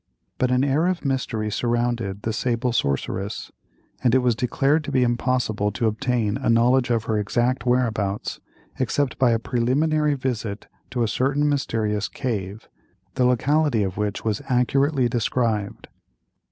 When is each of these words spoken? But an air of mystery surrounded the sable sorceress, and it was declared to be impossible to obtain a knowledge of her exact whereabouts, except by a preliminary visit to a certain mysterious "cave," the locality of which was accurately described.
But 0.39 0.49
an 0.49 0.63
air 0.63 0.87
of 0.87 1.05
mystery 1.05 1.51
surrounded 1.51 2.23
the 2.23 2.33
sable 2.33 2.73
sorceress, 2.73 3.51
and 4.03 4.15
it 4.15 4.23
was 4.23 4.35
declared 4.35 4.83
to 4.85 4.91
be 4.91 5.03
impossible 5.03 5.71
to 5.73 5.85
obtain 5.85 6.37
a 6.37 6.49
knowledge 6.49 6.89
of 6.89 7.03
her 7.03 7.19
exact 7.19 7.67
whereabouts, 7.67 8.39
except 8.79 9.19
by 9.19 9.29
a 9.29 9.37
preliminary 9.37 10.15
visit 10.15 10.65
to 10.89 11.03
a 11.03 11.07
certain 11.07 11.47
mysterious 11.47 12.07
"cave," 12.07 12.67
the 13.13 13.25
locality 13.25 13.83
of 13.83 13.95
which 13.95 14.25
was 14.25 14.41
accurately 14.49 15.07
described. 15.07 15.87